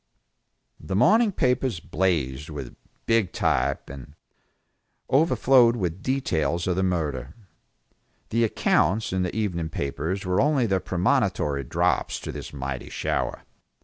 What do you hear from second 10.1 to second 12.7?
were only the premonitory drops to this